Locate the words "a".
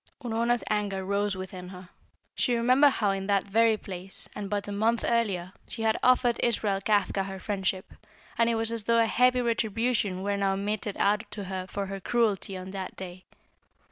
4.67-4.71, 8.99-9.05